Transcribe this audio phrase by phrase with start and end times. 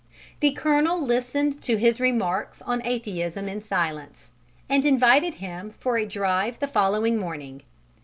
[0.39, 4.31] The colonel listened to his remarks on atheism in silence,
[4.67, 7.61] and invited him for a drive the following morning.